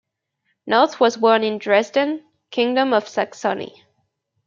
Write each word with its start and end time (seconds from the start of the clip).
Noth 0.65 0.99
was 0.99 1.17
born 1.17 1.43
in 1.43 1.59
Dresden, 1.59 2.25
Kingdom 2.49 2.91
of 2.91 3.07
Saxony. 3.07 3.83